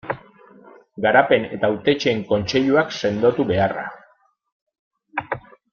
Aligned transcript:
Garapen 1.05 1.45
eta 1.57 1.69
Hautetsien 1.73 2.23
kontseiluak 2.33 2.97
sendotu 3.09 3.47
beharra. 3.53 3.87